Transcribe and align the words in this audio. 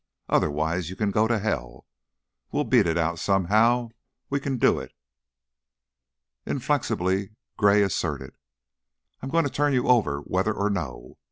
Otherwise, 0.29 0.89
you 0.89 0.95
can 0.95 1.11
go 1.11 1.27
to 1.27 1.37
hell. 1.37 1.85
We'll 2.51 2.63
beat 2.63 2.87
it 2.87 2.97
out, 2.97 3.19
somehow. 3.19 3.89
We 4.31 4.39
can 4.39 4.57
do 4.57 4.79
it." 4.79 4.93
Inflexibly 6.43 7.35
Gray 7.55 7.83
asserted: 7.83 8.33
"I'm 9.21 9.29
going 9.29 9.45
to 9.45 9.51
turn 9.53 9.73
you 9.73 9.87
over, 9.87 10.21
whether 10.21 10.53
or 10.55 10.71
no. 10.71 11.19